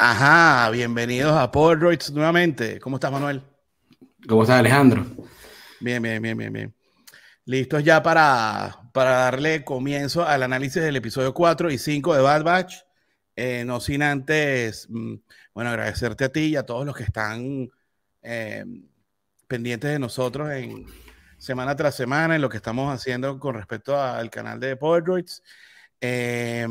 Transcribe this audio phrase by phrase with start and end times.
[0.00, 2.78] Ajá, bienvenidos a Polaroids nuevamente.
[2.78, 3.42] ¿Cómo estás, Manuel?
[4.28, 5.04] ¿Cómo estás, Alejandro?
[5.80, 6.74] Bien, bien, bien, bien, bien.
[7.44, 12.44] Listos ya para, para darle comienzo al análisis del episodio 4 y 5 de Bad
[12.44, 12.76] Batch.
[13.34, 15.16] Eh, no sin antes, mm,
[15.52, 17.68] bueno, agradecerte a ti y a todos los que están
[18.22, 18.64] eh,
[19.48, 20.86] pendientes de nosotros en
[21.38, 25.42] semana tras semana en lo que estamos haciendo con respecto al canal de Polaroids.
[26.00, 26.64] Eh,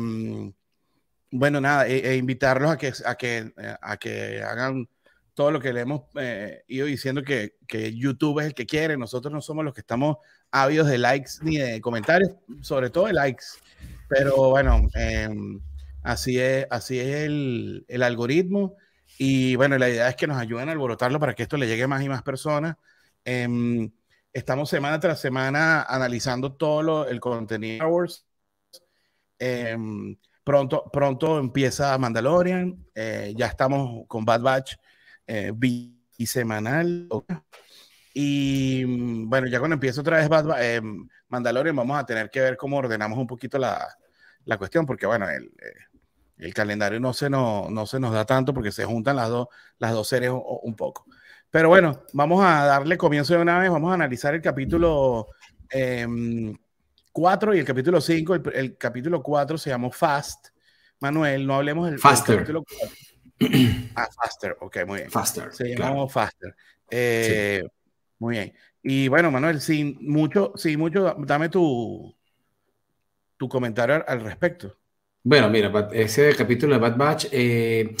[1.30, 4.88] bueno, nada, e, e, invitarlos a que, a, que, eh, a que hagan
[5.34, 8.96] todo lo que le hemos eh, ido diciendo que, que, YouTube es el que quiere.
[8.96, 10.16] Nosotros no somos los que estamos
[10.50, 13.44] ávidos de likes ni de comentarios, sobre todo de likes.
[14.08, 15.60] Pero bueno, em,
[16.02, 18.76] así es, así es el, el, algoritmo.
[19.18, 21.84] Y bueno, la idea es que nos ayuden a alborotarlo para que esto le llegue
[21.84, 22.76] a más y más personas.
[23.24, 23.90] Eh,
[24.32, 27.84] estamos semana tras semana analizando todo lo, el contenido.
[30.48, 32.86] Pronto, pronto empieza Mandalorian.
[32.94, 34.76] Eh, ya estamos con Bad Batch
[35.26, 37.06] eh, bisemanal.
[38.14, 40.80] Y mm, bueno, ya cuando empiece otra vez Bad eh,
[41.28, 43.94] Mandalorian, vamos a tener que ver cómo ordenamos un poquito la,
[44.46, 45.98] la cuestión, porque bueno, el, eh,
[46.38, 49.48] el calendario no se, no, no se nos da tanto porque se juntan las, dos
[49.76, 51.04] las dos series un, poco.
[51.50, 53.70] Pero bueno, vamos a darle comienzo de una vez.
[53.70, 55.26] Vamos a analizar el capítulo
[55.68, 56.06] eh,
[57.18, 58.34] 4 y el capítulo 5.
[58.36, 60.48] El, el, capítulo 4 se llamó Fast.
[61.00, 62.36] Manuel, no hablemos del, Faster.
[62.36, 62.96] capítulo 4.
[63.96, 65.10] Ah, Faster, ok, muy bien.
[65.10, 65.52] Faster.
[65.52, 66.08] Se llamó claro.
[66.08, 66.54] Faster.
[66.88, 67.68] Eh, sí.
[68.20, 68.54] Muy bien.
[68.84, 72.16] Y bueno, Manuel, sin mucho, sin mucho, dame tu,
[73.36, 74.78] tu comentario al respecto.
[75.24, 77.96] Bueno, mira, ese capítulo de Bad Batch, eh,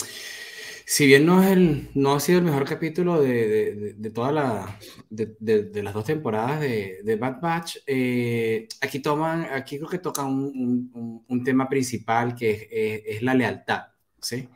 [0.90, 4.32] si bien no, es el, no ha sido el mejor capítulo de, de, de toda
[4.32, 4.78] la,
[5.10, 10.28] de, de, las dos temporadas de, Bad Batch, eh, aquí toman, aquí creo que tocan
[10.28, 13.82] un, un, un, tema principal que es, es, es, la lealtad,
[14.18, 14.48] ¿sí?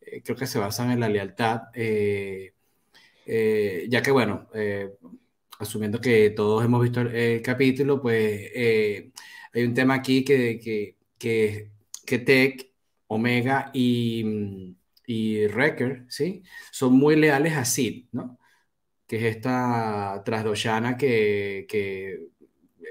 [0.00, 2.54] Eh, creo que se basan en la lealtad, eh,
[3.26, 4.90] eh ya que bueno, eh,
[5.58, 8.50] asumiendo que todos hemos visto el, el capítulo, pues
[9.52, 11.72] hay un tema aquí que, que, que,
[12.06, 12.72] que Tech,
[13.08, 14.74] Omega y
[15.06, 16.42] y Wrecker, ¿sí?
[16.72, 18.38] Son muy leales a Sid, ¿no?
[19.06, 22.28] Que es esta trasdoshana que, que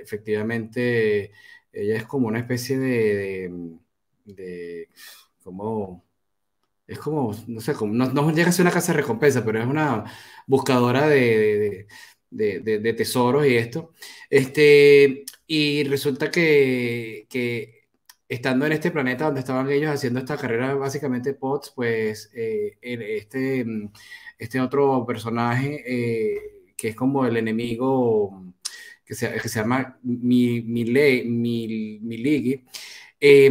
[0.02, 1.32] efectivamente
[1.72, 3.50] ella es como una especie de,
[4.26, 4.90] de, de
[5.44, 6.06] como,
[6.88, 9.60] es como, no sé, como, no, no, llega a ser una casa de recompensa, pero
[9.62, 10.06] es una
[10.48, 11.88] buscadora de,
[12.30, 13.94] de, de tesoros y esto.
[14.30, 17.83] Este, y resulta que, que
[18.34, 23.66] estando en este planeta donde estaban ellos haciendo esta carrera básicamente POTS, pues eh, este,
[24.38, 26.38] este otro personaje eh,
[26.76, 28.54] que es como el enemigo
[29.06, 32.66] que se, que se llama Miligi, mi,
[33.20, 33.46] eh,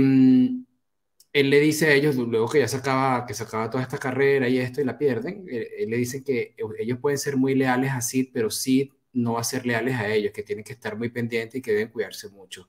[1.32, 4.59] él le dice a ellos, luego que ya sacaba, que sacaba toda esta carrera y
[4.59, 8.31] esto y la pierden, él le dice que ellos pueden ser muy leales a Sid,
[8.32, 11.56] pero Sid no va a ser leales a ellos, que tienen que estar muy pendientes
[11.59, 12.69] y que deben cuidarse mucho.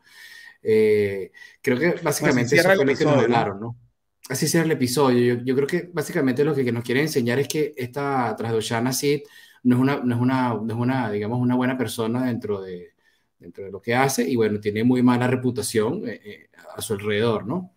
[0.63, 1.31] Eh,
[1.61, 3.77] creo que básicamente eso fue lo que nos hablaron, ¿no?
[4.29, 5.35] Así será el episodio.
[5.35, 8.93] Yo, yo, creo que básicamente lo que, que nos quieren enseñar es que esta Trasdoshana
[8.93, 9.23] Sid
[9.63, 12.93] no es una, no es una, no es una, digamos, una buena persona dentro de,
[13.43, 16.93] dentro de lo que hace y bueno, tiene muy mala reputación eh, eh, a su
[16.93, 17.71] alrededor, ¿no?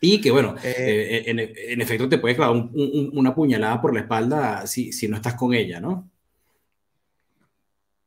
[0.00, 3.94] Y que bueno, eh, en, en, efecto te puede clavar un, un, una puñalada por
[3.94, 6.10] la espalda si, si no estás con ella, ¿no?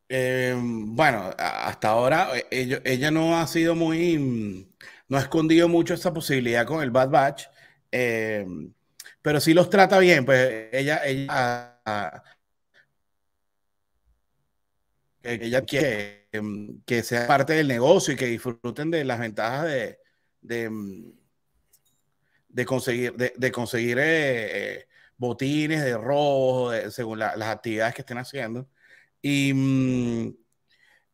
[0.08, 4.68] Eh, bueno, hasta ahora ella, ella, no ha sido muy,
[5.08, 7.48] no ha escondido mucho esa posibilidad con el Bad Batch,
[7.92, 8.46] eh,
[9.22, 11.82] pero sí los trata bien, pues ella, ella,
[15.24, 16.30] ella quiere
[16.86, 20.00] que sea parte del negocio y que disfruten de las ventajas de,
[20.42, 21.14] de,
[22.50, 24.88] de conseguir, de, conseguir eh,
[25.18, 28.70] botines, de robo, de, según la, las actividades que estén haciendo.
[29.28, 30.36] Y, mm,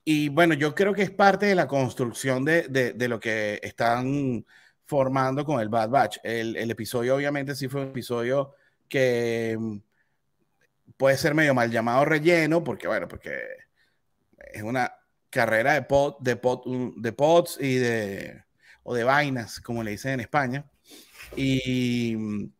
[0.03, 4.45] y, bueno, yo creo que es parte de la construcción de, de, lo que están
[4.85, 6.17] formando con el Bad Batch.
[6.21, 8.53] El, el, episodio obviamente sí fue un episodio
[8.89, 9.77] que mm,
[10.97, 13.39] puede ser medio mal llamado relleno, porque bueno, porque
[14.53, 14.93] es una
[15.29, 16.63] carrera de, pod, de, pod,
[16.97, 18.43] de pods y de,
[18.83, 20.69] o de vainas, como le dicen en España.
[21.37, 22.51] Y mm,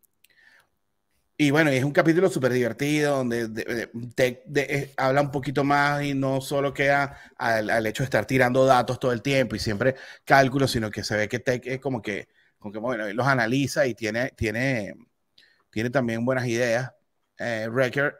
[1.42, 5.64] y bueno, es un capítulo súper divertido donde de, de, de, de, habla un poquito
[5.64, 9.56] más y no solo queda al, al, hecho de estar tirando datos todo el tiempo
[9.56, 12.30] y siempre cálculos, sino que se ve que Tech es como que,
[12.60, 14.94] como que bueno, los analiza y tiene, tiene,
[15.72, 16.92] tiene también buenas ideas.
[17.40, 18.16] Eh, Wrecker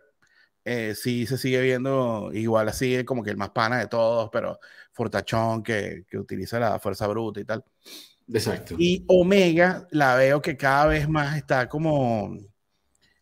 [0.66, 4.60] eh, sí se sigue viendo igual así, como que el más pana de todos, pero,
[4.94, 7.64] fortachón que, que utiliza la fuerza bruta y tal.
[8.28, 8.76] Exacto.
[8.80, 12.36] Y Omega la veo que cada vez más está como,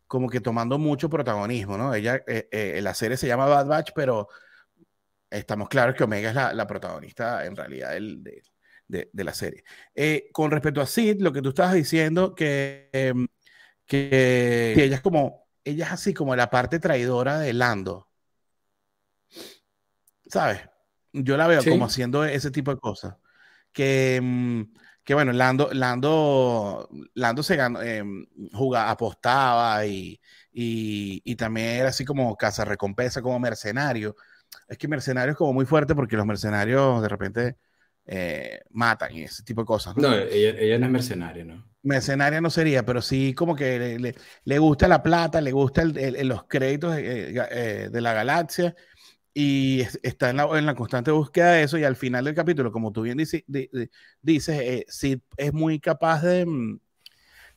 [0.10, 1.94] como que tomando mucho protagonismo, ¿no?
[1.94, 4.28] Ella, eh, eh, la serie se llama Bad Batch, pero
[5.30, 9.64] estamos claros que Omega es la, la protagonista en realidad del, de, de, la serie.
[9.94, 13.28] Eh, con respecto a Sid, lo que tú estabas diciendo, que, em,
[13.86, 18.10] que, que ella es como, ella es así como la parte traidora de Lando.
[20.26, 20.62] ¿Sabes?
[21.14, 21.70] Yo la veo ¿Sí?
[21.70, 23.16] como haciendo ese tipo de cosas.
[23.72, 24.64] Que, mm,
[25.10, 28.04] que bueno, Lando, Lando, Lando se ganó, eh,
[28.54, 30.22] jugaba, apostaba y,
[30.54, 34.16] y, y, también era así como casa recompensa, como mercenario.
[34.68, 37.58] Es que mercenario es como muy fuerte porque los mercenarios de repente
[38.06, 39.98] eh, matan y ese tipo de cosas.
[39.98, 41.68] No, no ella, ella, no es mercenaria, ¿no?
[41.82, 45.82] Mercenaria no sería, pero sí como que le, le, le gusta la plata, le gusta
[45.82, 48.76] el, el, los créditos de, eh, de la galaxia
[49.34, 52.72] y está en la, en la, constante búsqueda de eso y al final del capítulo,
[52.72, 53.44] como tú bien dices,
[54.22, 56.80] dices eh, Sid es muy capaz de, mm,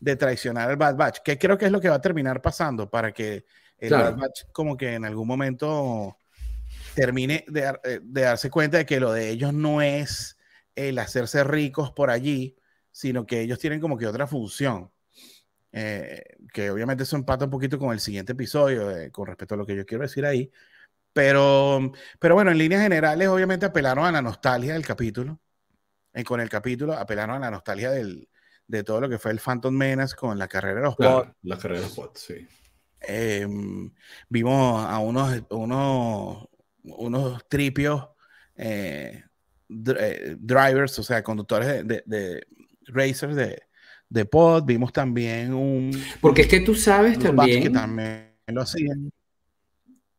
[0.00, 2.90] de, traicionar al Bad Batch, que creo que es lo que va a terminar pasando
[2.90, 3.44] para que
[3.78, 4.04] el claro.
[4.04, 6.16] Bad Batch como que en algún momento
[6.94, 10.38] termine de, eh, de, darse cuenta de que lo de ellos no es
[10.74, 12.56] el hacerse ricos por allí,
[12.90, 14.90] sino que ellos tienen como que otra función.
[15.74, 16.22] Eh,
[16.52, 19.64] que obviamente eso empata un poquito con el siguiente episodio, eh, con respecto a lo
[19.64, 20.50] que yo quiero decir ahí,
[21.12, 25.40] pero, pero bueno, en líneas generales, obviamente apelaron a la nostalgia del capítulo.
[26.14, 28.28] Y con el capítulo apelaron a la nostalgia del,
[28.66, 31.30] de todo lo que fue el Phantom Menace con la carrera de los bots.
[31.42, 32.46] La carrera de los bots, sí.
[33.06, 33.46] Eh,
[34.28, 36.48] vimos a unos, unos,
[36.84, 38.08] unos tripios
[38.56, 39.24] eh,
[39.68, 42.46] eh, drivers, o sea, conductores de, de, de
[42.86, 43.62] racers de,
[44.08, 44.64] de, pod.
[44.64, 45.90] Vimos también un.
[46.20, 47.62] Porque es que tú sabes también.
[47.62, 49.10] Que también lo hacían.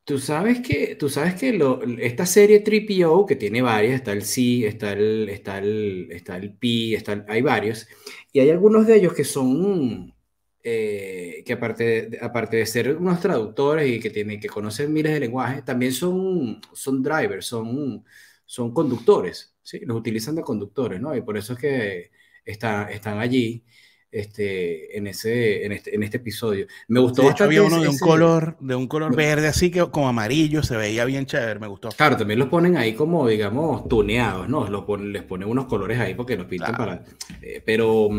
[0.06, 4.24] Tú sabes que, tú sabes que lo, esta serie TripO, que tiene varias, está el
[4.24, 7.88] C, está el, está el, está el P, está el, hay varios,
[8.34, 10.14] y hay algunos de ellos que son,
[10.62, 15.14] eh, que aparte de, aparte de ser unos traductores y que, tienen, que conocen miles
[15.14, 18.04] de lenguajes, también son, son drivers, son,
[18.46, 19.80] son conductores, ¿sí?
[19.86, 21.16] los utilizan de conductores, ¿no?
[21.16, 22.12] Y por eso es que
[22.44, 23.64] está, están allí
[24.14, 26.68] este, en, ese, en, este, en este episodio.
[26.88, 28.06] Me gustó de hecho, había uno de un ese...
[28.06, 31.90] color, de un color verde, así que como amarillo, se veía bien chévere, me gustó.
[31.90, 34.70] Claro, también los ponen ahí como, digamos, tuneados, ¿no?
[34.70, 36.92] Los ponen, les ponen unos colores ahí porque los pintan claro.
[36.92, 37.06] para...
[37.42, 38.10] Eh, pero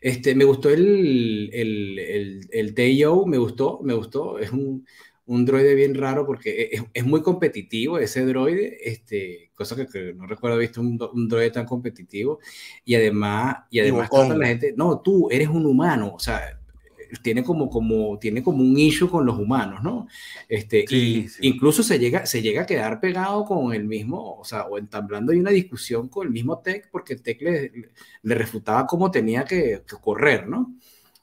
[0.00, 4.86] este, me gustó el, el, el, el Teio, me gustó, me gustó, es un
[5.26, 10.14] un droide bien raro porque es, es, muy competitivo ese droide, este, cosa que, que
[10.14, 12.40] no recuerdo haber visto un, un, droide tan competitivo
[12.84, 16.58] y además, y además la gente, no, tú eres un humano, o sea,
[17.22, 20.06] tiene como, como, tiene como un issue con los humanos, ¿no?
[20.48, 21.46] Este, sí, y sí.
[21.46, 25.32] incluso se llega, se llega a quedar pegado con el mismo, o sea, o entablando
[25.32, 27.70] ahí una discusión con el mismo Tech, porque Tech le,
[28.22, 30.74] le refutaba cómo tenía que, que correr, ¿no?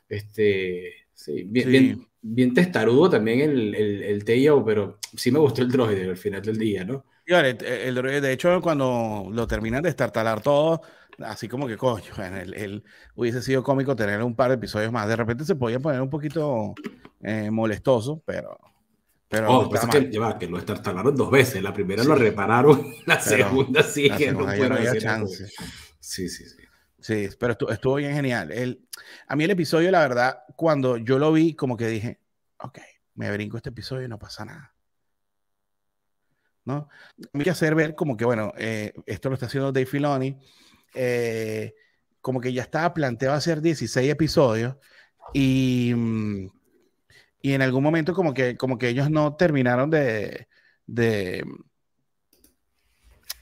[0.07, 1.72] Este, sí, bien, sí.
[1.72, 6.18] bien bien testarudo también el, el, el Teio, pero sí me gustó el droide al
[6.18, 7.06] final del día, ¿no?
[7.25, 10.81] El, el droide, de hecho, cuando lo terminan de estartalar todo,
[11.24, 12.83] así como que coño, el, el,
[13.16, 15.08] hubiese sido cómico tener un par de episodios más.
[15.08, 16.74] De repente se podía poner un poquito
[17.22, 18.58] eh, molestoso, pero.
[19.27, 21.62] Pero oh, pues es que, lleva, que lo estartalaron dos veces.
[21.62, 22.10] La primera sí.
[22.10, 25.46] lo repararon, la pero segunda sí la que segunda no, no había chance.
[26.00, 26.63] Sí, sí, sí.
[27.00, 28.51] Sí, pero estuvo, estuvo bien genial.
[28.51, 28.82] El,
[29.27, 32.18] a mí el episodio, la verdad, cuando yo lo vi, como que dije,
[32.60, 32.80] ok,
[33.16, 34.74] me brinco este episodio y no pasa nada.
[36.66, 36.89] ¿No?
[37.34, 40.38] Hay que hacer ver como que, bueno, eh, esto lo está haciendo Dave Filoni,
[40.94, 41.74] eh,
[42.22, 44.75] como que ya estaba planteado hacer 16 episodios
[45.34, 45.94] y,
[47.42, 50.48] y en algún momento como que, como que ellos no terminaron de,
[50.86, 51.44] de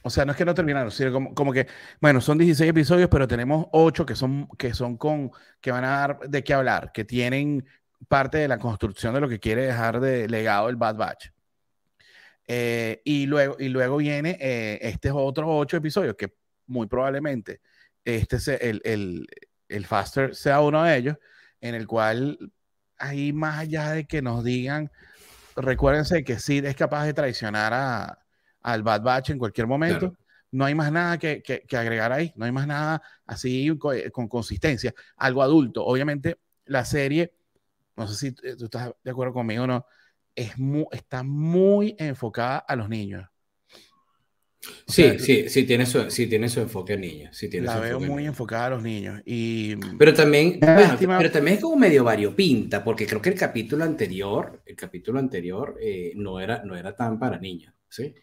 [0.08, 1.68] o sea, no es que no terminaron, sino como, como, que,
[2.00, 5.90] bueno, son 16 episodios, pero tenemos 8 que son, que son con, que van a
[5.90, 7.66] dar de qué hablar, que tienen
[8.08, 11.30] parte de la construcción de lo que quiere dejar de legado el Bad Batch.
[12.48, 16.34] Eh, y, luego, y luego viene eh, este otro 8 episodios, que
[16.68, 17.62] muy probablemente
[18.06, 19.27] este sea el, el,
[19.68, 21.18] el Faster sea uno de ellos,
[21.60, 22.38] en el cual
[22.98, 24.89] ahí más allá de que nos digan,
[25.56, 28.20] recuérdense que Sid es capaz de traicionar a
[28.62, 30.00] al Bad Batch en cualquier momento.
[30.00, 30.18] Claro.
[30.51, 33.98] No hay más nada que, que, que, agregar ahí, no hay más nada así con,
[34.12, 35.86] con, consistencia, algo adulto.
[35.86, 37.34] Obviamente, la serie,
[37.98, 39.86] no sé si tú estás de acuerdo conmigo o no,
[40.36, 43.27] es muy, está muy enfocada a los niños.
[44.88, 47.36] O sí, sea, sí, sí tiene, su, sí tiene su enfoque a niños.
[47.36, 49.22] Sí tiene la veo muy enfocada a los niños.
[49.25, 49.75] Y...
[49.98, 54.62] Pero, también, bueno, pero también es como medio variopinta, porque creo que el capítulo anterior,
[54.66, 57.74] el capítulo anterior eh, no, era, no era tan para niños.
[57.89, 58.13] ¿sí?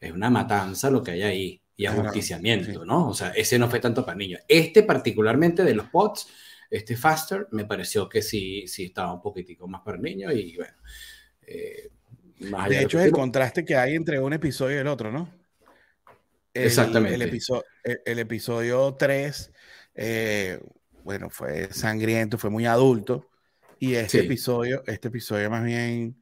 [0.00, 1.62] es una matanza lo que hay ahí.
[1.76, 3.08] y ajusticiamiento, ¿no?
[3.08, 4.40] O sea, ese no fue tanto para niños.
[4.48, 6.26] Este particularmente de los pods,
[6.70, 10.74] este Faster, me pareció que sí, sí estaba un poquitico más para niños y bueno.
[11.46, 11.90] Eh,
[12.38, 15.32] de hecho, es el contraste que hay entre un episodio y el otro, ¿no?
[16.54, 17.14] Exactamente.
[17.14, 17.64] El, episodio,
[18.04, 19.52] el, episodio 3,
[19.94, 20.60] eh,
[21.02, 23.28] bueno, fue sangriento, fue muy adulto.
[23.80, 26.16] Y este episodio, este episodio más bien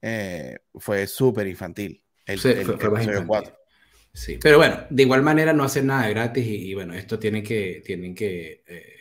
[0.00, 2.02] eh, fue súper infantil.
[2.24, 3.56] El, sí, fue, episodio 4.
[4.12, 7.82] Sí, pero bueno, de igual manera no hacen nada gratis y, bueno, esto tiene que,
[7.84, 8.99] tienen que, eh,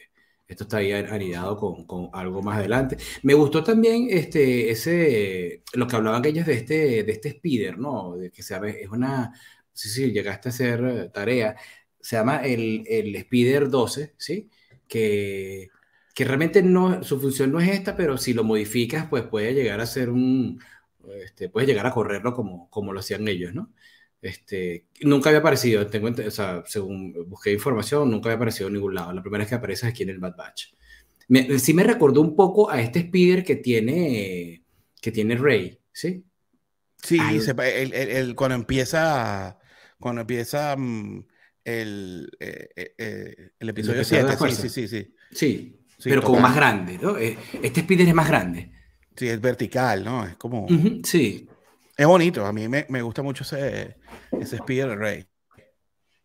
[0.50, 2.98] esto está ahí anidado con, con, algo más adelante.
[3.24, 8.18] Me gustó también este, ese, lo que hablaban ellos de este, de este speeder, ¿no?
[8.18, 9.32] De que sabe, es una,
[9.74, 11.56] sí, sí, llegaste a hacer tarea,
[12.02, 14.50] se llama el, el speeder 12, ¿sí?
[14.88, 15.70] Que,
[16.16, 19.80] que realmente no, su función no es esta, pero si lo modificas, pues puede llegar
[19.82, 20.60] a ser un,
[21.24, 23.72] este, puede llegar a correrlo como, como lo hacían ellos, ¿no?
[24.22, 28.96] Este, nunca había aparecido, tengo, o sea, según busqué información, nunca había aparecido en ningún
[28.96, 29.14] lado.
[29.14, 30.74] La primera vez que aparece es aquí en el Bad Batch.
[31.30, 34.64] Me, sí me recordó un poco a este speeder que tiene,
[35.00, 36.26] que tiene Rey, ¿sí?
[37.02, 39.58] Sí, el, el, cuando empieza,
[40.00, 41.24] cuando empieza mm,
[41.64, 45.16] el, eh, eh, eh, el episodio 7, sí, sí, sí, sí.
[45.32, 47.16] Sí, pero como más grande, ¿no?
[47.16, 48.72] Este speeder es más grande.
[49.16, 50.26] Sí, es vertical, ¿no?
[50.26, 50.68] Es como...
[51.04, 51.48] sí.
[52.00, 53.98] Es bonito, a mí me, me gusta mucho ese,
[54.32, 55.28] ese Speeder Ray.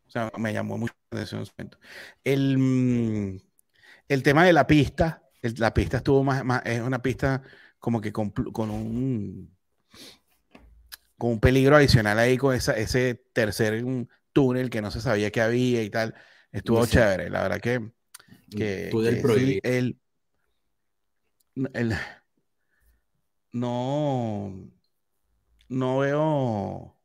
[0.07, 1.69] O sea, me llamó mucho la atención
[2.23, 3.41] El, mm,
[4.07, 7.43] el tema de la pista, la pista estuvo más, más, es una pista
[7.81, 9.53] como que con, con un
[11.19, 13.85] con un peligro adicional ahí con esa, ese tercer
[14.33, 16.15] túnel que no se sabía que había y tal.
[16.53, 17.81] Estuvo chévere, la verdad que,
[18.49, 19.99] que, que el,
[21.73, 21.97] el,
[23.51, 24.71] no,
[25.75, 26.97] no veo,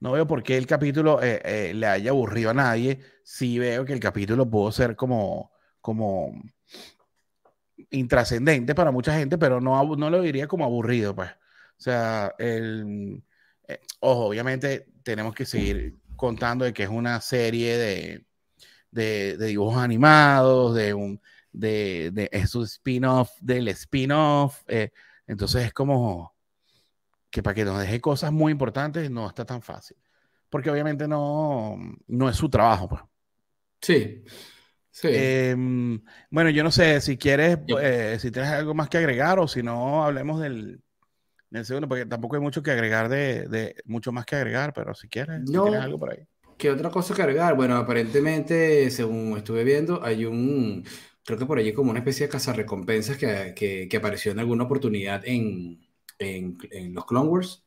[0.00, 3.00] no veo por qué el capítulo eh, eh, le haya aburrido a nadie.
[3.24, 6.32] Sí veo que el capítulo pudo ser como, como
[7.90, 11.30] intrascendente para mucha gente, pero no, no lo diría como aburrido, pues.
[11.30, 13.22] O sea, el,
[13.68, 18.26] eh, ojo, obviamente tenemos que seguir contando de que es una serie de,
[18.90, 21.20] de, dibujos animados, de un
[21.52, 24.62] de, de es un spin-off del spin-off.
[25.26, 26.37] entonces es como
[27.30, 29.96] que para que nos deje cosas muy importantes no está tan fácil.
[30.48, 32.88] Porque obviamente no, no es su trabajo.
[32.88, 33.02] Pues.
[33.80, 34.24] Sí.
[34.90, 35.08] sí.
[35.10, 39.46] Em, bueno, yo no sé si quieres, eh, si tienes algo más que agregar o
[39.46, 40.80] si no, hablemos del,
[41.50, 44.94] del segundo, porque tampoco hay mucho que agregar, de, de mucho más que agregar, pero
[44.94, 46.26] si quieres, si tienes algo por ahí.
[46.56, 47.54] ¿Qué otra cosa que agregar?
[47.54, 50.82] Bueno, aparentemente, según estuve viendo, hay un,
[51.24, 54.64] creo que por allí como una especie de cazarrecompensas que, que, que apareció en alguna
[54.64, 55.87] oportunidad en,
[56.18, 56.58] en,
[56.94, 57.64] los Clone Wars,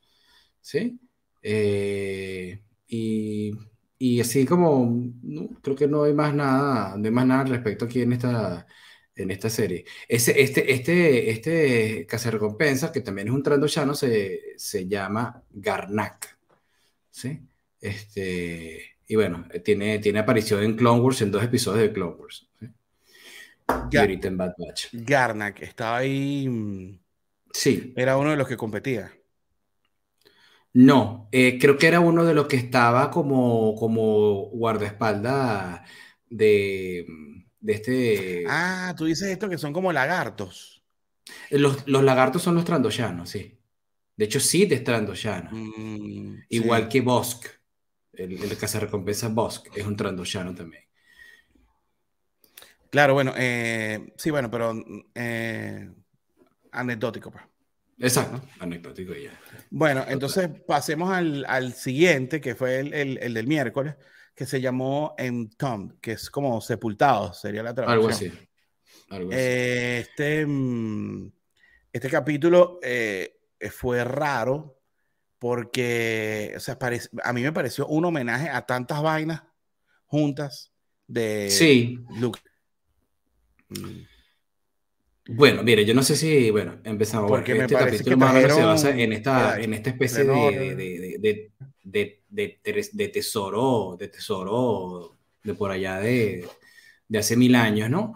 [0.62, 1.00] ¿sí?
[1.42, 3.52] Eh, y,
[3.98, 5.12] y, así como,
[5.62, 8.68] creo que no hay más nada, no hay más nada al respecto aquí en esta,
[9.16, 9.86] en esta serie.
[10.08, 16.38] Ese, este, este, este recompensa que también es un trandoshano, se, se llama Garnak,
[17.10, 17.42] ¿sí?
[17.80, 22.48] Este, y bueno, tiene, tiene aparición en Clone Wars en dos episodios de Clone Wars.
[22.60, 22.68] ¿sí?
[23.92, 24.88] y ahorita en Bad Batch.
[24.94, 27.00] Garnak, estaba ahí mm,
[27.54, 27.94] Sí.
[27.96, 29.12] Era uno de los que competía.
[30.74, 35.82] No, eh, creo que era uno de los que estaba como, como guardaespaldas
[36.30, 37.06] de,
[37.60, 38.44] de este.
[38.48, 40.82] Ah, tú dices esto que son como lagartos.
[41.50, 43.58] Los, lagartos son los trandoyanos, sí.
[44.16, 45.50] De hecho, sí, de trandoyano.
[45.52, 47.48] Mm, Igual que Bosk.
[48.14, 50.84] El, el recompensa Bosk es un trandoyano también.
[52.90, 54.74] Claro, bueno, eh, sí, bueno, pero
[55.16, 55.90] eh,
[56.72, 57.32] anecdótico.
[57.32, 57.44] Pues.
[58.00, 59.32] Exacto, anecdótico ya.
[59.70, 63.96] Bueno, entonces pasemos al, al, siguiente, que fue el, el, del miércoles,
[64.34, 68.02] que se llamó Entombed, que es como sepultado, sería la traducción.
[68.02, 68.32] Algo así.
[69.10, 69.40] Algo así.
[69.40, 71.32] Eh, este, mm,
[71.94, 74.80] este capítulo eh, fue raro
[75.38, 76.78] porque o sea,
[77.24, 79.44] a mí me pareció un homenaje a tantas vainas
[80.06, 80.72] juntas
[81.08, 82.00] de sí.
[82.20, 82.40] Luke.
[85.34, 87.30] Bueno, mire, yo no sé si, bueno, empezamos.
[87.30, 88.58] Porque este me capítulo más trajeron...
[88.58, 91.52] se basa en esta, en esta especie de, de,
[91.84, 96.48] de, de, tesoro, de tesoro de por allá de,
[97.18, 98.14] hace mil años, ¿no?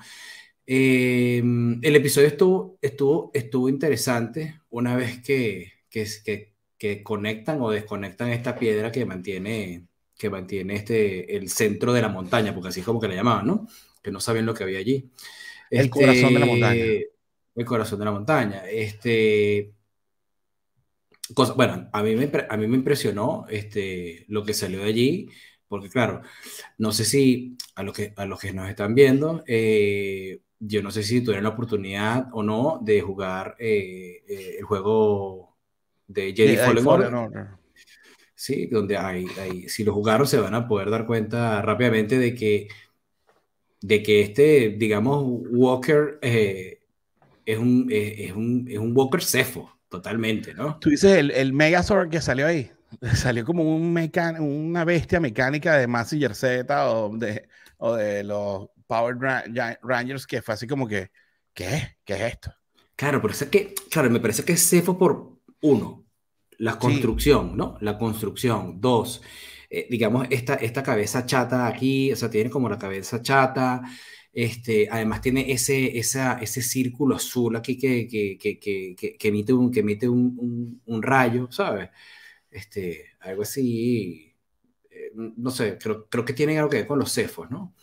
[0.67, 1.41] Eh,
[1.81, 8.29] el episodio estuvo, estuvo, estuvo interesante una vez que, que, que, que, conectan o desconectan
[8.29, 12.85] esta piedra que mantiene, que mantiene este, el centro de la montaña, porque así es
[12.85, 13.67] como que la llamaban, ¿no?
[14.01, 15.11] Que no sabían lo que había allí.
[15.69, 16.83] El corazón de la montaña.
[16.83, 17.11] Este,
[17.55, 18.63] el corazón de la montaña.
[18.69, 19.73] Este,
[21.33, 25.29] cosa, bueno, a mí, me, a mí me impresionó este, lo que salió de allí,
[25.67, 26.21] Porque claro,
[26.77, 30.91] no sé si a los que, a los que nos están viendo, eh, yo no
[30.91, 35.55] sé si tuvieron la oportunidad o no de jugar eh, eh, el juego
[36.07, 37.47] de Jedi Fallen, Order.
[38.37, 42.35] Sí, donde hay, hay, si lo jugaron se van a poder dar cuenta rápidamente de
[42.35, 42.67] que,
[43.87, 50.79] de que este, digamos, Walker es, un, es, un, es un Walker cefo, totalmente, ¿no?
[50.79, 52.71] Tú dices el, el Megazord que salió ahí.
[53.15, 53.97] Salió como un
[54.39, 59.17] una bestia mecánica de Massinger Z o de, o de los Power
[59.81, 61.11] Rangers que fue así como que,
[61.53, 61.97] ¿qué?
[62.05, 62.53] ¿Qué es esto?
[62.95, 66.05] Claro, pero es que, claro, me parece que es cefo por uno,
[66.57, 67.77] la construcción, ¿no?
[67.81, 68.79] La construcción.
[68.79, 69.21] Dos,
[69.69, 73.81] eh, digamos, esta, esta cabeza chata aquí, o sea, tiene como la cabeza chata.
[74.33, 79.71] Este, además tiene ese, esa, ese círculo azul aquí que, que, que, que emite, un,
[79.71, 81.89] que emite un, un, un rayo, ¿sabes?
[82.55, 84.33] este, algo así,
[84.89, 87.75] eh, no sé, creo, creo, que tiene algo que ver con los cefos, ¿no?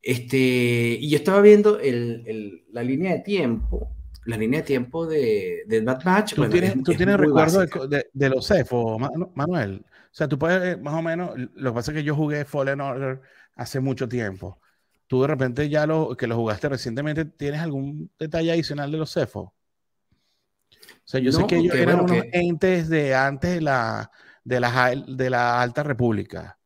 [0.00, 3.94] Este, y yo estaba viendo el, el, la línea de tiempo,
[4.24, 6.34] la línea de tiempo de, de Bad Batch.
[6.34, 8.98] ¿Tú tienes, ¿tú tienes recuerdo de, de, los cefos,
[9.34, 9.84] Manuel?
[10.18, 12.44] O sea, tú puedes, eh, más o menos, lo que pasa es que yo jugué
[12.44, 13.20] Fallen Order
[13.54, 14.60] hace mucho tiempo.
[15.06, 19.12] Tú de repente ya lo, que lo jugaste recientemente, ¿tienes algún detalle adicional de los
[19.12, 19.44] cefos?
[19.46, 24.10] O sea, yo sé que ellos eran unos entes de antes de la,
[24.42, 26.58] de la, de la Alta República.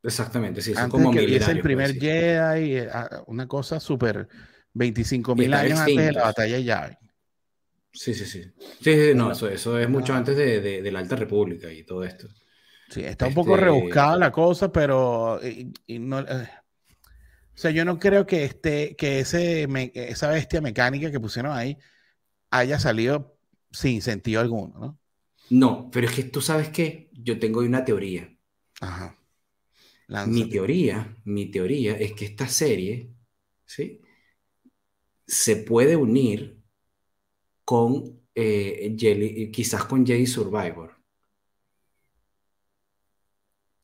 [0.00, 2.88] Exactamente, sí, son antes como que hubiese el primer Jedi, eh,
[3.26, 4.28] una cosa súper
[4.74, 6.98] 25 mil años antes de la batalla de Yavin.
[7.92, 8.44] Sí, sí, sí.
[8.80, 12.28] Sí, no, eso, eso es mucho antes de, de, la Alta República y todo esto.
[12.92, 16.46] Sí, está un poco este rebuscada la cosa, pero y, no, eh,
[17.54, 21.78] o sea, yo no creo que, este, que ese, esa bestia mecánica que pusieron ahí
[22.50, 23.38] haya salido
[23.70, 24.98] sin sentido alguno, ¿no?
[25.48, 28.30] No, pero es que tú sabes que yo tengo una teoría.
[28.82, 29.16] Ajá.
[30.26, 33.10] Mi teoría, mi teoría es que esta serie,
[33.64, 34.02] ¿sí?
[35.26, 36.58] Se puede unir
[37.64, 41.01] con eh, quizás con Jedi Survivor.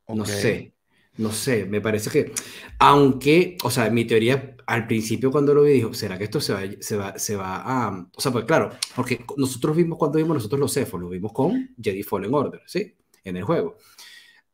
[0.08, 0.74] No sé.
[1.18, 2.32] No sé, me parece que,
[2.78, 6.52] aunque, o sea, mi teoría al principio cuando lo vi dijo, ¿será que esto se
[6.52, 8.08] va, se va, se va a...
[8.14, 11.74] O sea, pues claro, porque nosotros vimos cuando vimos nosotros los cefos, lo vimos con
[11.82, 12.94] Jedi Fallen Order, ¿sí?
[13.24, 13.78] En el juego.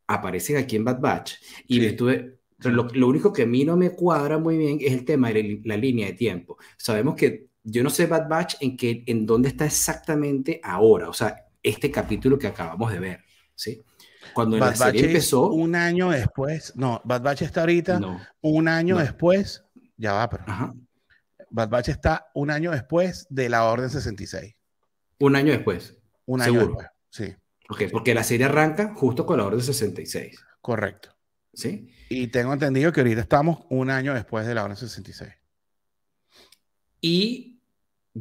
[0.06, 1.34] Aparecen aquí en Bad Batch.
[1.66, 4.92] Y estuve, pero lo, lo, único que a mí no me cuadra muy bien es
[4.92, 6.56] el tema de la, línea de tiempo.
[6.78, 11.12] Sabemos que yo no sé Bad Batch en, que, en dónde está exactamente ahora, o
[11.12, 13.82] sea, este capítulo que acabamos de ver, ¿sí?
[14.34, 15.50] Cuando Bad la serie empezó.
[15.50, 16.72] Un año después.
[16.76, 18.00] No, Bad Batch está ahorita.
[18.40, 19.64] un año después.
[19.96, 20.44] Ya va, pero.
[21.50, 24.54] Bad Batch está un año después de la Orden 66.
[25.20, 25.96] Un año después.
[26.26, 26.66] Un año ¿Seguro?
[26.78, 26.88] después.
[27.10, 27.34] Sí.
[27.68, 30.38] Ok, porque la serie arranca justo con la Orden 66.
[30.60, 31.10] Correcto.
[31.52, 31.88] ¿Sí?
[32.10, 35.32] Y tengo entendido que ahorita estamos un año después de la Orden 66.
[37.00, 37.60] Y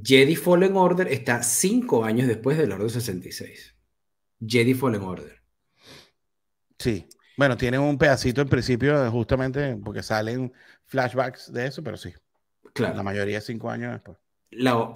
[0.01, 3.75] Jedi Fallen Order está cinco años después de la Orden 66.
[4.45, 5.42] Jedi Fallen Order.
[6.83, 7.07] Sí.
[7.37, 10.51] Bueno, tiene un pedacito en principio, justamente porque salen
[10.85, 12.11] flashbacks de eso, pero sí.
[12.73, 12.97] Claro.
[12.97, 14.17] La mayoría cinco años después.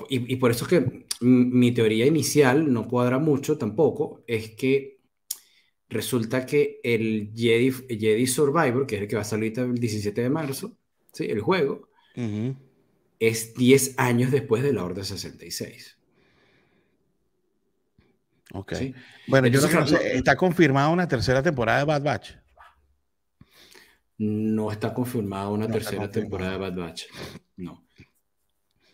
[0.10, 5.00] y, por eso es que mi teoría inicial no cuadra mucho tampoco, es que
[5.88, 10.22] resulta que el Jedi, Jedi Survivor, que es el que va a salir el 17
[10.22, 10.78] de marzo,
[11.14, 11.26] ¿sí?
[11.26, 11.88] el juego,
[13.20, 15.97] es 10 años después de la Orden 66.
[18.54, 18.74] Ok.
[19.28, 22.32] Bueno, yo no sé, ¿está confirmada una tercera temporada de Bad Batch?
[24.20, 27.04] No está confirmada una tercera temporada de Bad Batch.
[27.58, 27.88] No.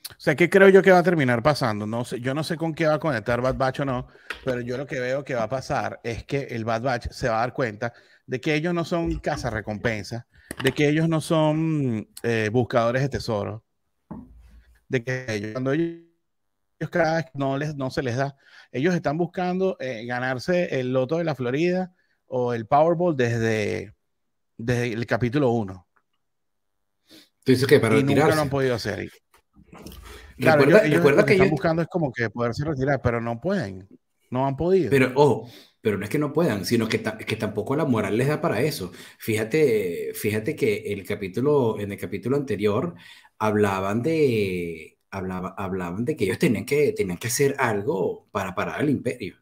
[0.09, 1.85] O sea, ¿qué creo yo que va a terminar pasando?
[1.85, 4.07] No sé, yo no sé con qué va a conectar Bad Batch o no,
[4.43, 7.29] pero yo lo que veo que va a pasar es que el Bad Batch se
[7.29, 7.93] va a dar cuenta
[8.25, 10.27] de que ellos no son recompensa,
[10.61, 13.61] de que ellos no son eh, buscadores de tesoros,
[14.87, 16.12] de que ellos, cuando ellos
[16.89, 18.35] cada vez no, les, no se les da.
[18.71, 21.93] Ellos están buscando eh, ganarse el loto de la Florida
[22.27, 23.93] o el Powerball desde,
[24.57, 25.87] desde el capítulo 1.
[27.43, 29.09] Tú que para y nunca lo han podido hacer.
[30.37, 33.39] Claro, recuerda, ellos, recuerda lo que, están buscando es como que poderse retirar, pero no
[33.39, 33.87] pueden,
[34.29, 34.89] no han podido.
[34.89, 35.49] Pero, ojo,
[35.81, 38.61] pero no es que no puedan, sino que, que tampoco la moral les da para
[38.61, 38.91] eso.
[39.19, 42.95] Fíjate, fíjate que el capítulo, en el capítulo anterior
[43.37, 48.89] hablaban de, hablaban de que ellos tenían que, tenían que hacer algo para parar el
[48.89, 49.35] imperio,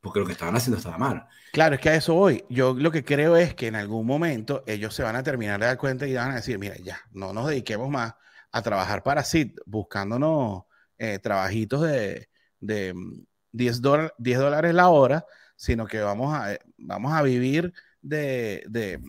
[0.00, 1.26] porque lo que estaban haciendo estaba mal.
[1.52, 2.44] Claro, es que a eso voy.
[2.50, 5.66] Yo lo que creo es que en algún momento ellos se van a terminar de
[5.66, 8.14] dar cuenta y van a decir, mira, ya, no nos dediquemos más
[8.50, 10.64] a trabajar para SID, buscándonos
[10.98, 12.28] eh, trabajitos de,
[12.60, 12.94] de
[13.52, 13.80] 10,
[14.18, 15.24] 10 dólares la hora,
[15.56, 17.72] sino que vamos a, vamos a vivir
[18.02, 19.00] de, de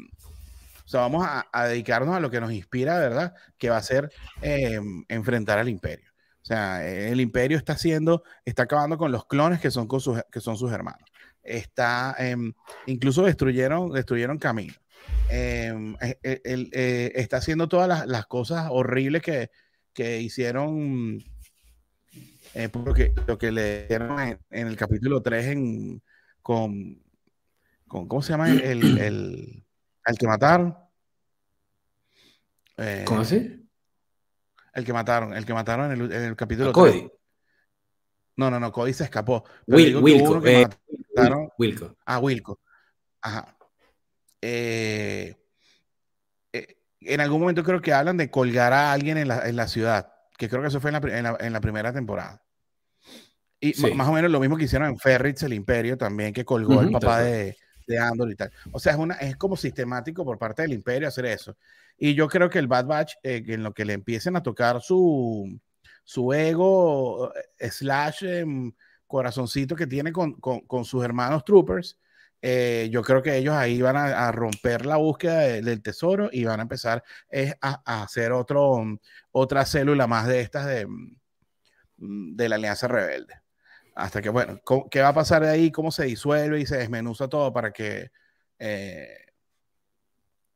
[0.86, 3.34] o sea, vamos a, dedicarnos a lo que nos inspira, ¿verdad?
[3.58, 6.12] Que va a ser em, enfrentar al imperio.
[6.44, 10.42] O sea, el imperio está haciendo, está acabando con los clones que son, sus, que
[10.42, 11.10] son sus hermanos.
[11.42, 12.54] Está, em,
[12.86, 14.76] incluso destruyeron, destruyeron camino.
[15.30, 19.50] Em, e, e, eh, está haciendo todas las, cosas horribles que,
[19.92, 21.24] que hicieron,
[22.54, 26.04] eh, porque lo que le dieron en, el capítulo 3 en,
[26.44, 27.02] con,
[27.88, 28.52] con, ¿cómo se llama?
[28.52, 29.65] El, el,
[30.06, 30.78] el que mataron.
[32.78, 33.68] Eh, ¿Cómo así?
[34.74, 37.10] El que mataron, el que mataron en el, capítulo Cody.
[38.36, 39.46] No, no, no, Cody se escapó.
[39.68, 40.46] Wilco.
[40.46, 40.68] Eh,
[41.58, 41.96] Wilco.
[42.06, 42.60] Ah, Wilco.
[43.22, 43.58] Ajá.
[44.42, 45.36] Eh,
[46.52, 50.62] en algún momento creo que hablan de colgar a alguien en la, ciudad, que creo
[50.62, 52.44] que eso fue en la, primera temporada.
[53.60, 56.82] Y más o menos lo mismo que hicieron en Ferrits, el Imperio, también, que colgó
[56.82, 58.52] el papá de, de Andor y tal.
[58.72, 61.56] O sea, es, una, es como sistemático por parte del Imperio hacer eso.
[61.98, 64.82] Y yo creo que el Bad Batch, eh, en lo que le empiecen a tocar
[64.82, 65.60] su,
[66.04, 68.74] su ego, eh, slash, em,
[69.08, 72.00] corazoncito que tiene con, con, sus hermanos troopers,
[72.42, 76.60] eh, yo creo que ellos ahí van a, romper la búsqueda del tesoro y van
[76.60, 77.04] a empezar
[77.62, 78.84] a, a, hacer otro,
[79.32, 80.86] otra célula más de estas de,
[81.98, 83.45] mm, de la Alianza Rebelde.
[83.96, 84.60] Hasta que, bueno,
[84.92, 85.72] ¿qué va a pasar de ahí?
[85.72, 88.12] ¿Cómo se disuelve y se desmenuza todo para que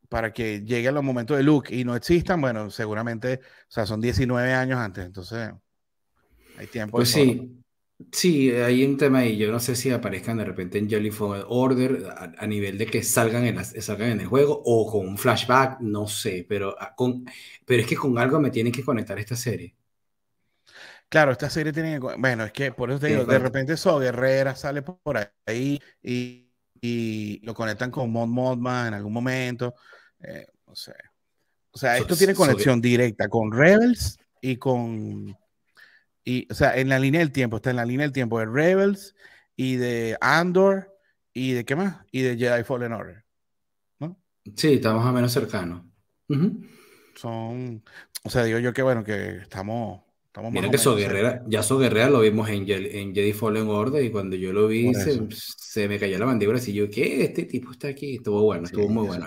[0.09, 4.01] para que llegue los momentos de Luke y no existan, bueno, seguramente, o sea, son
[4.01, 5.51] 19 años antes, entonces
[6.57, 6.97] hay tiempo.
[6.97, 7.61] Pues sí,
[8.11, 12.07] sí, hay un tema ahí, yo no sé si aparezcan de repente en Jelly Order
[12.37, 16.07] a, nivel de que salgan en, salgan en el juego o con un flashback, no
[16.07, 17.23] sé, pero, ah, con,
[17.63, 19.75] pero es que con algo me tienen que conectar esta serie.
[21.09, 23.97] Claro, esta serie tiene que, bueno, es que por eso te digo, de repente So
[23.97, 25.17] Guerrera sale por
[25.47, 29.73] ahí y, y lo conectan con Mod Modman en algún momento.
[30.19, 35.35] Eh, o sea, esto tiene conexión directa con Rebels y con.
[36.23, 38.45] Y, o sea, en la línea del tiempo, está en la línea del tiempo de
[38.45, 39.15] Rebels
[39.55, 40.95] y de Andor
[41.33, 41.97] y de qué más?
[42.11, 43.25] Y de Jedi Fallen Order.
[43.99, 44.19] ¿no?
[44.55, 45.83] Sí, estamos a menos cercanos.
[47.15, 47.83] Son.
[48.23, 50.01] O sea, digo yo que bueno, que estamos.
[50.29, 54.03] Estamos Mira que So Guerrera, ya So Guerrera lo vimos en, en, Jedi Fallen Order
[54.03, 57.23] y cuando yo lo vi se, me cayó la mandíbula y yo, ¿qué?
[57.23, 58.15] Este tipo está aquí.
[58.15, 59.25] Estuvo bueno, estuvo muy bueno.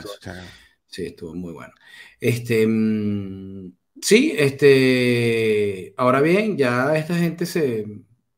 [0.86, 1.72] Sí, estuvo muy bueno.
[2.20, 7.84] Este, mm, sí, este, ahora bien, ya esta gente se,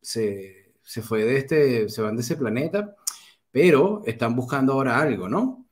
[0.00, 2.94] se, fue de este, se van de ese planeta,
[3.50, 5.66] pero están buscando ahora algo, ¿no?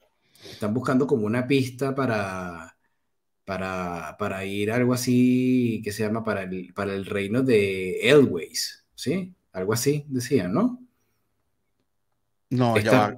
[0.50, 2.71] Están buscando como una pista para,
[3.44, 8.84] para, para ir algo así que se llama para el, para el reino de Elways,
[8.94, 9.34] ¿sí?
[9.52, 10.80] Algo así decían, ¿no?
[12.50, 13.16] No, ya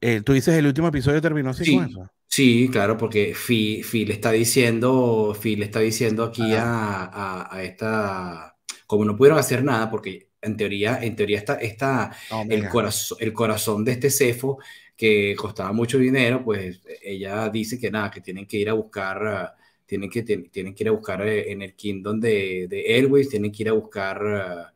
[0.00, 2.10] eh, Tú dices el último episodio terminó así con eso.
[2.26, 8.56] Sí, claro, porque Phil, está diciendo, Phil está diciendo aquí a, esta,
[8.86, 12.10] como no pudieron hacer nada, porque en teoría, en teoría está, está
[12.50, 14.58] el, corazón, el corazón de este cefo
[14.96, 19.54] que costaba mucho dinero, pues ella dice que nada, que tienen que ir a buscar,
[19.94, 23.62] tienen que, tienen que ir a buscar eh, en el kingdom de, de tienen que
[23.62, 24.72] ir a buscar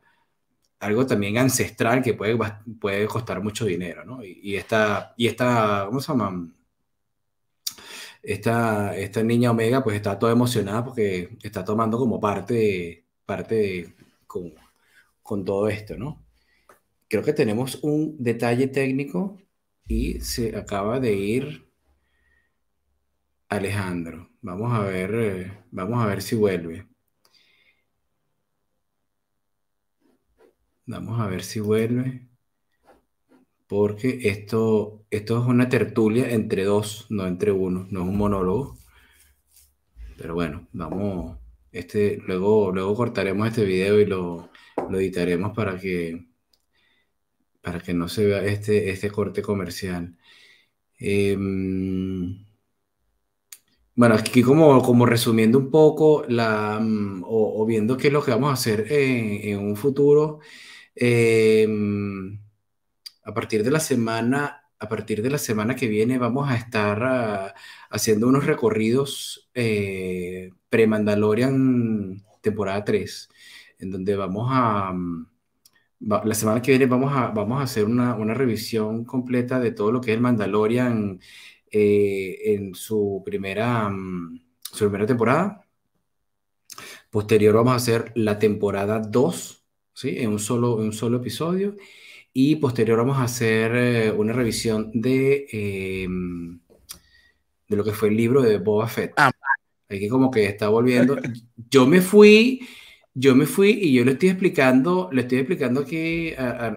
[0.79, 2.37] algo también ancestral que puede,
[2.79, 4.23] puede costar mucho dinero, ¿no?
[4.23, 6.49] Y, y esta, y esta, ¿cómo se llama?
[8.23, 13.95] esta, esta niña Omega pues está toda emocionada porque está tomando como parte, parte
[14.27, 14.53] con,
[15.23, 16.25] con todo esto, ¿no?
[17.09, 19.37] Creo que tenemos un detalle técnico
[19.87, 21.69] y se acaba de ir
[23.49, 24.28] Alejandro.
[24.41, 26.87] Vamos a ver, eh, vamos a ver si vuelve.
[30.85, 32.29] Vamos a ver si vuelve
[33.69, 38.77] porque esto, esto es una tertulia entre dos, no entre uno, no es un monólogo.
[40.17, 41.37] Pero bueno, vamos,
[41.71, 44.49] este, luego, luego cortaremos este video y lo,
[44.91, 46.25] editaremos para que,
[47.61, 50.17] para que no se vea este, este corte comercial.
[50.99, 52.45] Em,
[53.99, 58.31] bueno, aquí como, como resumiendo un poco la, mm, o, viendo qué es lo que
[58.31, 60.39] vamos a hacer en, un futuro.
[60.95, 61.67] Eh,
[63.23, 67.03] a partir de la semana, a partir de la semana que viene vamos a estar
[67.03, 67.53] ah,
[67.89, 73.29] haciendo unos recorridos eh, pre-Mandalorian temporada 3,
[73.79, 74.93] en donde vamos a...
[74.93, 75.27] Mm,
[75.99, 79.99] la semana que viene vamos a, vamos a hacer una, revisión completa de todo lo
[79.99, 81.19] que es el Mandalorian
[81.71, 85.65] eh, en su primera, mm, su primera temporada.
[87.09, 90.15] Posterior vamos a hacer la temporada 2, ¿sí?
[90.19, 91.75] En un solo, en un solo episodio.
[92.33, 96.59] y posterior vamos a hacer eh, una revisión de, em,
[97.67, 99.13] de lo que fue el libro de Boba Fett.
[99.17, 99.31] Ah.
[99.89, 101.17] Aquí como que está volviendo.
[101.69, 102.61] Yo me fui,
[103.13, 106.75] yo me fui y yo le estoy explicando, le estoy explicando aquí a,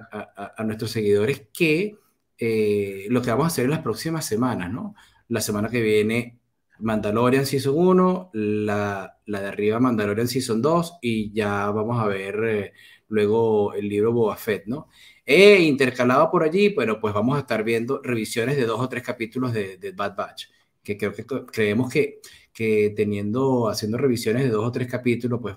[0.57, 1.97] a, nuestros seguidores que
[2.45, 4.97] eh, lo que vamos a hacer en las próximas semanas, ¿no?
[5.29, 6.41] La semana que viene
[6.81, 12.45] Mandalorian Season 1, la, la de arriba Mandalorian Season 2 y ya vamos a ver
[12.45, 12.73] eh,
[13.09, 14.89] luego el libro Boba Fett, ¿no?
[15.25, 19.05] E intercalado por allí, pero pues vamos a estar viendo revisiones de dos o tres
[19.05, 20.47] capítulos de, de Bad Batch,
[20.83, 22.21] que creo que creemos que,
[22.53, 25.57] que teniendo, haciendo revisiones de dos o tres capítulos, pues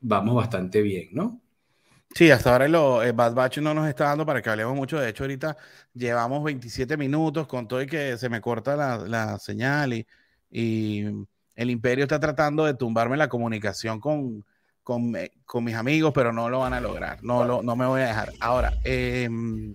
[0.00, 1.41] vamos bastante bien, ¿no?
[2.14, 4.98] Sí, hasta ahora el Bad Batch no nos está dando para que hablemos mucho.
[5.00, 5.56] De hecho, ahorita
[5.94, 10.06] llevamos 27 minutos con todo y que se me corta la, la señal y,
[10.50, 11.06] y,
[11.54, 14.44] el imperio está tratando de tumbarme la comunicación con,
[14.82, 17.22] con, con, mis amigos, pero no lo van a lograr.
[17.22, 18.32] No, lo, no me voy a dejar.
[18.40, 19.74] Ahora, em,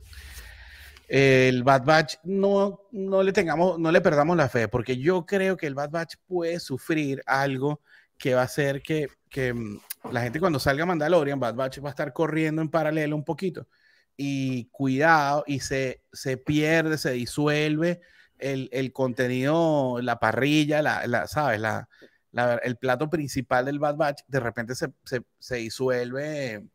[1.07, 5.55] el Bad Batch no, no le tengamos, no le perdamos la fe, porque yo creo
[5.57, 7.81] que el Bad Batch puede sufrir algo
[8.17, 9.79] que va a hacer que, que mm,
[10.13, 13.67] la gente cuando salga Mandalorian, Bad Batch va a estar corriendo en paralelo un poquito.
[14.15, 18.01] Y cuidado, y se, se pierde, se disuelve
[18.39, 21.59] el, el contenido, la parrilla, la, la ¿sabes?
[21.59, 21.87] La,
[22.31, 26.65] la, el plato principal del Bad Batch, de repente se, se, se, disuelve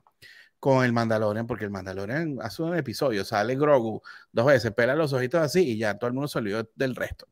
[0.61, 5.13] con el Mandalorian, porque el Mandalorian hace un episodio, sale Grogu dos veces, pela los
[5.13, 7.27] ojitos así y ya todo el mundo se olvidó del resto.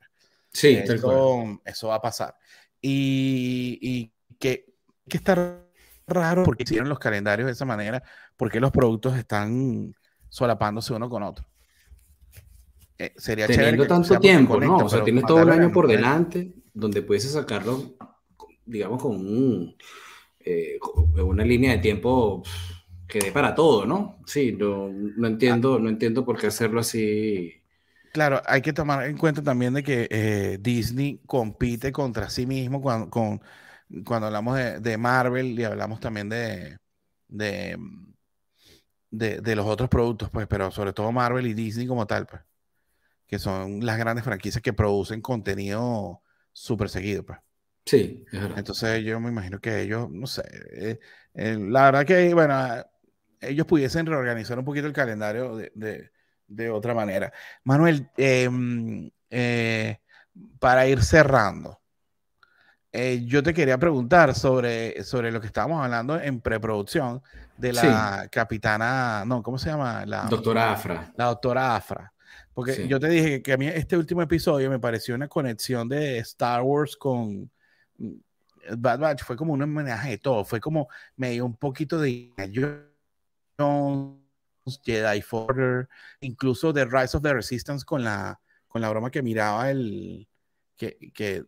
[0.53, 2.37] Sí, eso, eso va a pasar.
[2.83, 4.70] Y, y que,
[5.11, 5.61] que está
[6.07, 8.03] raro porque hicieron los calendarios de esa manera,
[8.37, 9.94] porque los productos están
[10.29, 11.46] solapándose uno con otro.
[12.99, 14.79] Eh, sería Teniendo tanto tiempo, ¿no?
[14.79, 17.96] O sea, tienes todo el año por delante donde puedes sacarlo,
[18.64, 19.77] digamos, con, un,
[20.40, 20.79] eh,
[21.16, 22.42] una línea de tiempo
[23.07, 24.18] que dé para todo, ¿no?
[24.27, 27.55] Sí, no, no entiendo, no entiendo por qué hacerlo así.
[28.12, 32.83] Claro, hay que tomar en cuenta también de que eh, Disney compite contra sí mismo
[32.83, 33.40] con, con
[34.05, 36.79] cuando hablamos de, Marvel y hablamos también de,
[37.29, 37.76] de,
[39.11, 42.42] de, los otros productos, pues, pero sobre todo Marvel y Disney como tal, pues,
[43.26, 46.22] que son las grandes franquicias que producen contenido
[46.53, 47.38] súper seguido, pues.
[47.87, 48.24] Sí,
[48.57, 51.00] Entonces yo me imagino que ellos, no sé, eh,
[51.35, 52.57] eh, la verdad que, bueno,
[53.40, 56.11] ellos pudiesen reorganizar un poquito el calendario de,
[56.46, 57.33] de, otra manera.
[57.64, 59.98] Manuel, em, eh,
[60.59, 61.80] para ir cerrando,
[62.92, 67.22] eh, yo te quería preguntar sobre, sobre lo que estábamos hablando en preproducción
[67.57, 70.05] de la capitana, no, ¿cómo se llama?
[70.07, 71.12] La doctora Afra.
[71.16, 72.12] La doctora Afra.
[72.53, 76.18] Porque yo te dije que a mí este último episodio me pareció una conexión de
[76.18, 77.50] Star Wars con
[77.98, 78.12] mm,
[78.76, 79.22] Bad Batch.
[79.22, 80.44] Fue como un homenaje de todo.
[80.44, 82.33] Fue como me dio un poquito de
[84.83, 85.88] Jedi Order,
[86.20, 90.26] incluso The Rise of the Resistance con la, con la broma que miraba el
[90.76, 91.44] que, que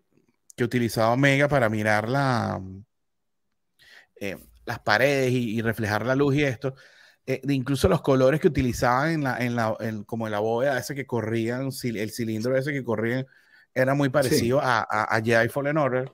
[0.57, 2.61] que utilizaba Omega para mirar la,
[4.17, 6.75] eh, las paredes y, reflejar la luz y esto.
[7.27, 10.95] Eh, incluso los colores que utilizaban en la, en la, como en la bóveda ese
[10.95, 13.27] que corrían, el cilindro ese que corrían,
[13.75, 16.13] era muy parecido a, a, a, Jedi Fallen Order.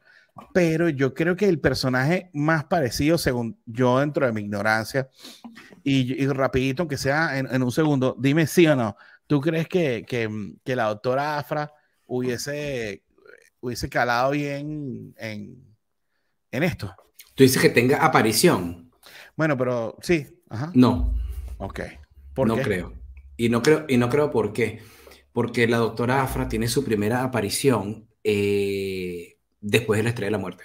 [0.55, 5.09] Pero yo creo que el personaje más parecido, según yo dentro de mi ignorancia,
[5.83, 8.96] y, rapidito, aunque sea en, en, un segundo, dime sí o no,
[9.27, 10.31] ¿tú crees que, que,
[10.64, 11.72] que la doctora Afra
[12.07, 13.03] hubiese
[13.61, 15.77] hubiese calado bien en,
[16.51, 16.94] en esto.
[17.35, 18.90] Tú dices que tenga aparición.
[19.37, 20.27] Bueno, pero sí.
[20.75, 21.14] No.
[21.59, 21.81] Ok.
[22.37, 22.94] no creo.
[23.37, 24.83] Y no creo, y no creo por qué.
[25.33, 30.38] Porque la doctora Afra tiene su primera aparición eh, después de la estrella de la
[30.38, 30.64] muerte.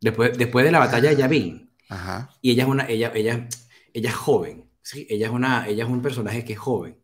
[0.00, 1.70] Después, después de la batalla de Yavin.
[1.88, 2.30] Ajá.
[2.42, 3.48] Y ella es una, ella, ella,
[3.94, 4.70] ella es joven.
[4.82, 5.06] ¿sí?
[5.08, 6.99] Ella, es una, ella es un personaje que es joven.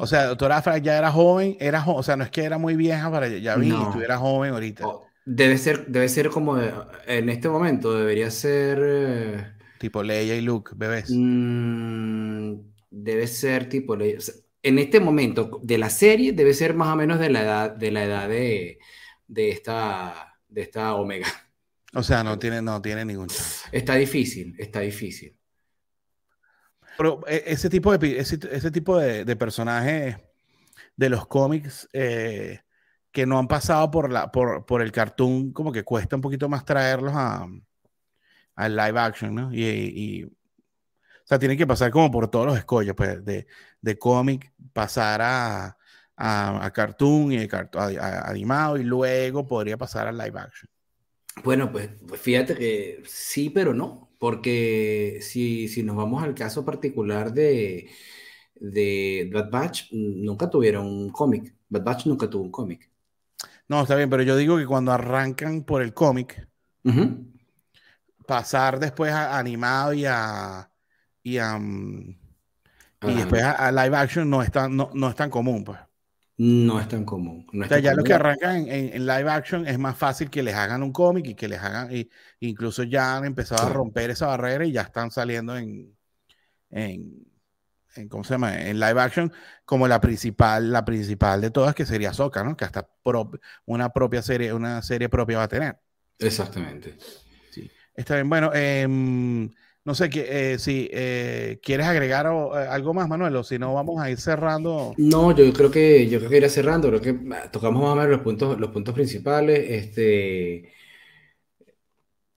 [0.00, 2.76] O sea, doctora Afra ya era joven, era o sea, no es que era muy
[2.76, 4.86] vieja para ya vi, estuviera joven ahorita.
[4.86, 8.78] Oh, debe ser, debe ser como en este momento, debería ser.
[8.82, 11.10] Eh, tipo Leia y Luke, bebés.
[11.10, 12.54] Mm,
[12.90, 14.18] debe ser tipo Leia.
[14.62, 17.90] en este momento de la serie, debe ser más o menos de la edad de,
[17.90, 18.78] la edad de,
[19.28, 21.28] de esta, de esta Omega.
[21.94, 23.28] O sea, no tiene, no tiene ningún
[23.72, 25.34] Está difícil, está difícil.
[26.96, 30.16] Pero e, ese tipo de, ese, tipo de, personajes
[30.96, 32.60] de los cómics eh,
[33.12, 36.64] que no han pasado por, la, por, el cartoon, como que cuesta un poquito más
[36.64, 37.46] traerlos a,
[38.54, 39.52] al live action, ¿no?
[39.52, 43.46] Y, o sea, tienen que pasar como por todos los escollos, pues, de,
[43.80, 45.76] de cómic, pasar a,
[46.16, 50.70] a, cartoon y a, animado, y luego podría pasar al live action.
[51.44, 56.64] Bueno, pues, pues fíjate que sí, pero no, porque si, si nos vamos al caso
[56.64, 57.90] particular de,
[58.54, 61.54] de Bad Batch, nunca tuvieron un cómic.
[61.68, 62.90] Bad Batch nunca tuvo un cómic.
[63.68, 66.48] No, está bien, pero yo digo que cuando arrancan por el cómic,
[68.26, 70.70] pasar después a animado y a.
[71.22, 72.16] y, a, mm,
[73.08, 75.78] y después a, live action no es tan, no, no es tan común, pues.
[76.38, 77.46] No es tan común.
[77.50, 80.82] o sea, ya los que arrancan en, live action es más fácil que les hagan
[80.82, 84.66] un cómic y que les hagan, y, incluso ya han empezado a romper esa barrera
[84.66, 85.96] y ya están saliendo en,
[86.70, 87.26] en,
[87.94, 88.60] en, ¿cómo se llama?
[88.60, 89.32] En live action
[89.64, 92.54] como la principal, la principal de todas que sería Soca, ¿no?
[92.54, 92.86] Que hasta
[93.64, 95.78] una propia serie, una serie propia va a tener.
[96.18, 96.98] Exactamente.
[97.50, 97.70] Sí.
[97.94, 98.28] Está bien.
[98.28, 98.86] Bueno, eh,
[99.86, 104.00] no sé eh, si eh, quieres agregar eh, algo más, Manuel, o si no, vamos
[104.02, 104.94] a ir cerrando.
[104.98, 107.94] No, yo creo que yo creo que irá cerrando, creo que ah, tocamos más o
[107.94, 109.64] menos los puntos, los puntos principales.
[109.70, 110.72] Este,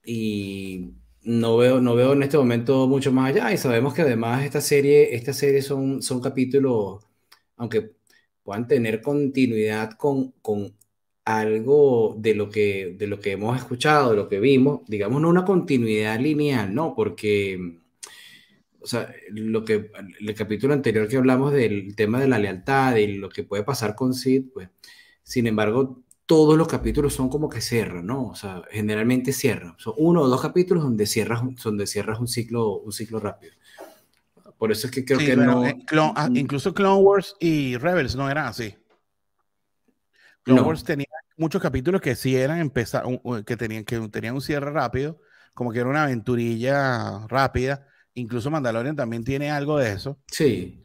[0.06, 3.52] y no veo, no veo en este momento mucho más allá.
[3.52, 7.04] Y sabemos que además esta serie, esta serie son, son capítulos,
[7.58, 7.94] aunque
[8.44, 10.78] puedan tener continuidad con, con
[11.38, 15.30] algo de lo que, de lo que hemos escuchado, de lo que vimos, digamos, no
[15.30, 16.96] una continuidad lineal, ¿no?
[16.96, 17.78] Porque,
[18.82, 23.14] o sea, lo que, el capítulo anterior que hablamos del tema de la lealtad y
[23.18, 24.70] lo que puede pasar con Sid, pues,
[25.22, 28.30] sin embargo, todos los capítulos son como que cierran, ¿no?
[28.30, 29.76] O sea, generalmente cierran.
[29.78, 33.54] Son uno o dos capítulos donde cierras, donde cierras un ciclo, un ciclo rápido.
[34.58, 35.66] Por eso es que creo que no...
[35.66, 35.78] Eh,
[36.16, 36.38] ah, mm.
[36.38, 38.76] incluso Clone Wars y Rebels no eran así.
[40.44, 41.08] Clone Wars tenía
[41.40, 43.04] muchos capítulos que sí eran empezar,
[43.46, 45.20] que tenían, que tenían un cierre rápido,
[45.54, 47.88] como que era una aventurilla rápida.
[48.14, 50.20] Incluso Mandalorian también tiene algo de eso.
[50.28, 50.84] Sí.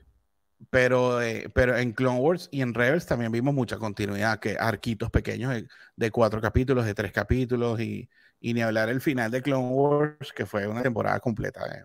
[0.71, 5.11] Pero, eh, pero en Clone Wars y en Rebels también vimos mucha continuidad, que arquitos
[5.11, 5.53] pequeños
[5.97, 8.09] de, cuatro capítulos, de tres capítulos, y,
[8.41, 11.61] y, ni hablar el final de Clone Wars, que fue una temporada completa.
[11.67, 11.85] Eh,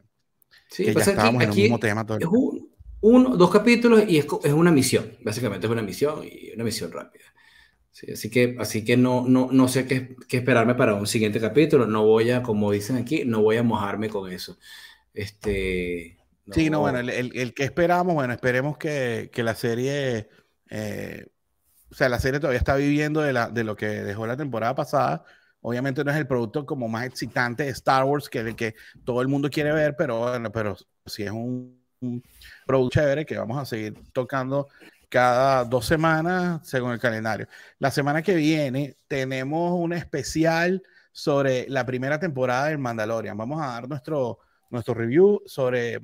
[0.69, 2.05] sí, que ya estábamos en el mismo tema.
[2.05, 2.69] Todo es un,
[3.01, 6.91] uno, dos capítulos y es, es una misión, básicamente es una misión y una misión
[6.91, 7.25] rápida
[8.13, 11.85] así que, así que no, no, no sé qué, qué, esperarme para un siguiente capítulo.
[11.85, 14.57] No voy a, como dicen aquí, no voy a mojarme con eso.
[15.13, 16.19] Este,
[16.51, 20.29] Sí, no, bueno, el, el, que esperamos, bueno, esperemos que, que la serie,
[20.69, 21.27] eh,
[21.91, 24.73] o sea, la serie todavía está viviendo de, la, de lo que dejó la temporada
[24.75, 25.23] pasada.
[25.61, 29.27] Obviamente no es el producto como más excitante de Star Wars que, que todo el
[29.27, 32.23] mundo quiere ver, pero bueno, pero sí es un, un
[32.65, 34.69] producto chévere que vamos a seguir tocando
[35.09, 37.47] cada dos semanas según el calendario.
[37.79, 43.35] La semana que viene tenemos un especial sobre la primera temporada del Mandalorian.
[43.35, 45.99] Vamos a dar nuestro, nuestro review sobre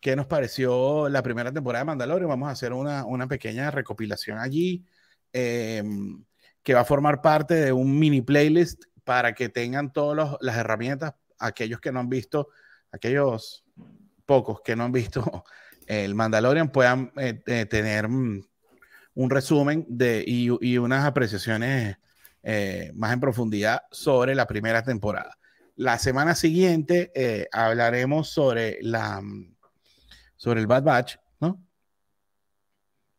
[0.00, 2.28] qué nos pareció la primera temporada de Mandalorian.
[2.28, 4.84] Vamos a hacer una, una pequeña recopilación allí
[5.32, 6.22] em,
[6.62, 11.14] que va a formar parte de un mini playlist para que tengan todas las herramientas,
[11.38, 12.48] aquellos que no han visto,
[12.92, 13.64] aquellos
[14.26, 15.44] pocos que no han visto
[15.86, 18.42] el Mandalorian puedan eh, eh, tener mm,
[19.14, 21.96] un resumen de, y, unas apreciaciones
[22.42, 25.38] eh, más en profundidad sobre la primera temporada.
[25.76, 29.54] La semana siguiente hablaremos sobre, la, mm,
[30.36, 31.62] sobre el Bad Batch, ¿no?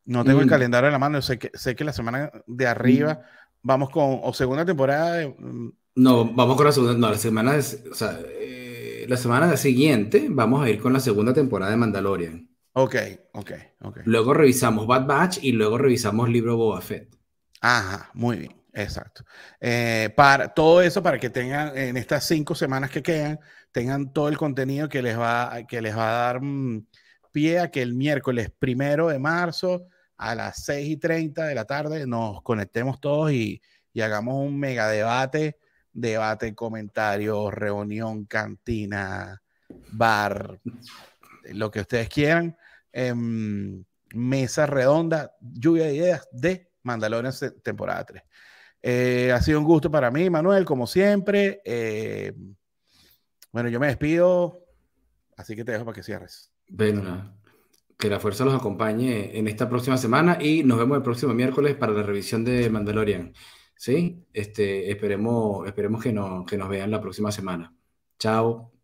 [0.06, 0.50] No tengo el mm.
[0.50, 3.22] calendario en la mano, sé que, sé que la semana de arriba
[3.62, 5.28] vamos con, o segunda temporada.
[5.96, 8.20] no, vamos con la segunda, no, la semana, o sea,
[9.08, 12.57] la semana siguiente vamos a ir con la segunda temporada de Mandalorian.
[12.80, 12.96] Ok,
[13.34, 14.00] ok, ok.
[14.06, 17.12] Luego revisamos Bad Batch y luego revisamos libro Boba Fett.
[17.60, 19.24] Ajá, muy bien, exacto.
[19.60, 23.40] Eh, para todo eso, para que tengan en estas cinco semanas que quedan,
[23.72, 26.86] tengan todo el contenido que les va, que les va a dar mm,
[27.32, 31.66] pie a que el miércoles primero de marzo a las 6 y 30 de la
[31.66, 33.60] tarde nos conectemos todos y,
[33.92, 35.58] y hagamos un mega debate,
[35.92, 39.42] debate, comentarios, reunión, cantina,
[39.94, 40.60] bar,
[41.46, 42.56] lo que ustedes quieran
[44.14, 47.34] mesa redonda, lluvia de ideas de Mandalorian
[47.64, 48.24] temporada 3.
[48.82, 51.62] Eh, ha sido un gusto para mí, Manuel, como siempre.
[51.66, 52.34] Eh,
[53.52, 54.66] bueno, yo me despido,
[55.36, 56.52] así que te dejo para que cierres.
[56.70, 57.38] Bueno,
[57.98, 61.76] que la fuerza los acompañe en esta próxima semana y nos vemos el próximo miércoles
[61.76, 63.34] para la revisión de Mandalorian.
[63.76, 64.26] ¿Sí?
[64.34, 66.10] Este, esperemos, esperemos que,
[66.48, 67.74] que nos vean la próxima semana.
[68.18, 68.77] Chao.